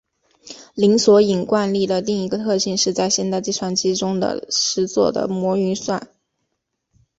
[0.73, 6.07] 零索引惯例的另一个特性是在现代计算机中实作的模运算。